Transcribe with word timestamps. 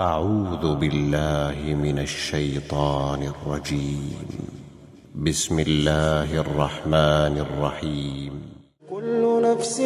أعوذ 0.00 0.74
بالله 0.74 1.56
من 1.74 1.98
الشيطان 1.98 3.22
الرجيم. 3.22 4.28
بسم 5.14 5.60
الله 5.60 6.40
الرحمن 6.40 7.38
الرحيم. 7.38 8.42
كل 8.90 9.42
نفس 9.42 9.80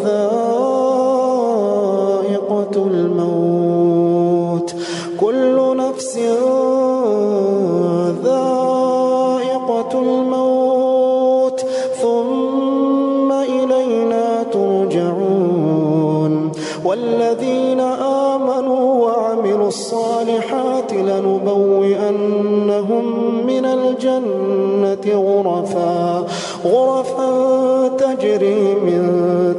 ذائقة 0.00 0.46
الموت. 2.86 4.74
كل 5.20 5.76
نفس 5.76 6.16
ذائقة 6.16 6.45
والذين 17.26 17.80
آمنوا 17.80 19.06
وعملوا 19.06 19.68
الصالحات 19.68 20.92
لنبوئنهم 20.92 22.24
من 23.46 23.64
الجنة 23.64 25.06
غرفا 25.14 26.26
غرفا 26.64 27.30
تجري 27.88 28.74
من 28.74 29.02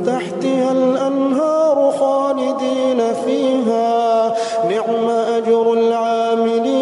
تحتها 0.06 0.72
الأنهار 0.72 1.94
خالدين 2.00 3.14
فيها. 3.26 4.34
نعم 4.70 5.10
أجر 5.10 5.74
العاملين 5.74 6.78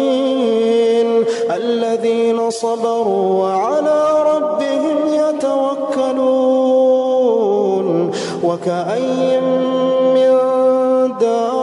الذين 1.56 2.50
صبروا 2.50 3.42
وعلى 3.42 4.24
ربهم 4.34 4.96
يتوكلون. 5.06 6.56
وكأي 8.44 9.40
من 9.40 9.95
دابة 10.16 11.56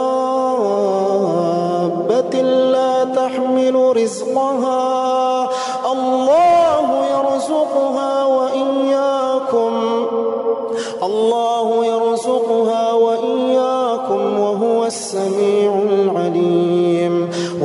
لا 2.42 3.04
تحمل 3.04 3.96
رزقها. 3.96 5.48
الله 5.92 7.06
يرزقها 7.06 8.24
وإياكم. 8.24 9.72
الله 11.02 11.86
يرزقها 11.86 12.92
وإياكم 12.92 14.40
وهو 14.40 14.84
السميع 14.84 15.74
العليم 15.74 16.03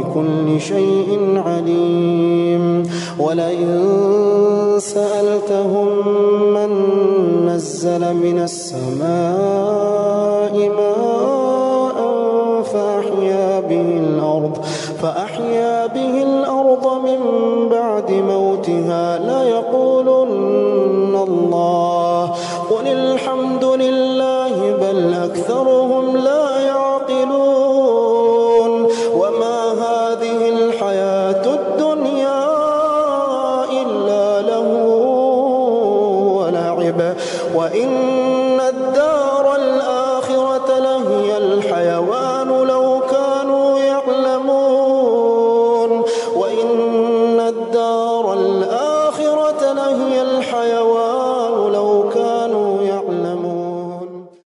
بكل 0.00 0.60
شيء 0.60 1.42
عليم. 1.46 2.82
ولئن 3.18 3.68
سألتهم 4.78 5.88
من 6.54 6.70
نزل 7.46 8.14
من 8.14 8.38
السماء 8.38 9.08
ماء 10.68 11.98
فأحيا 12.72 13.60
به 13.60 13.98
الأرض، 14.06 14.54
فأحيا 15.02 15.86
به 15.86 16.22
الأرض 16.22 16.86
من 17.04 17.20
بعد 17.70 18.10
موتها 18.10 19.18
ليقولن 19.18 19.69
وإن 37.54 38.19